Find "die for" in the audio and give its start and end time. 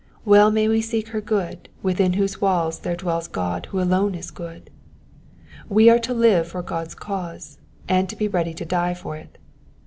8.65-9.15